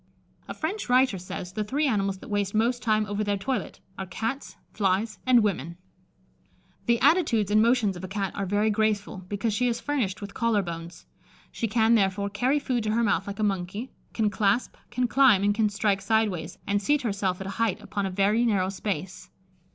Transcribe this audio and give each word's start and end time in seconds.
A 0.47 0.55
French 0.55 0.89
writer 0.89 1.19
says, 1.19 1.53
the 1.53 1.63
three 1.63 1.85
animals 1.85 2.17
that 2.17 2.27
waste 2.27 2.55
most 2.55 2.81
time 2.81 3.05
over 3.05 3.23
their 3.23 3.37
toilet 3.37 3.79
are 3.99 4.07
cats, 4.07 4.57
flies, 4.73 5.19
and 5.27 5.43
women. 5.43 5.77
The 6.87 6.99
attitudes 7.01 7.51
and 7.51 7.61
motions 7.61 7.95
of 7.95 8.03
a 8.03 8.07
Cat 8.07 8.35
are 8.35 8.47
very 8.47 8.71
graceful, 8.71 9.17
because 9.29 9.53
she 9.53 9.67
is 9.67 9.79
furnished 9.79 10.19
with 10.19 10.33
collar 10.33 10.63
bones. 10.63 11.05
She 11.51 11.67
can, 11.67 11.93
therefore, 11.93 12.31
carry 12.31 12.57
food 12.57 12.83
to 12.85 12.93
her 12.93 13.03
mouth 13.03 13.27
like 13.27 13.37
a 13.37 13.43
monkey, 13.43 13.91
can 14.11 14.31
clasp, 14.31 14.75
can 14.89 15.07
climb, 15.07 15.43
and 15.43 15.53
can 15.53 15.69
strike 15.69 16.01
sideways, 16.01 16.57
and 16.65 16.81
seat 16.81 17.03
herself 17.03 17.39
at 17.39 17.45
a 17.45 17.49
height 17.61 17.79
upon 17.79 18.07
a 18.07 18.09
very 18.09 18.43
narrow 18.43 18.69
space. 18.69 19.29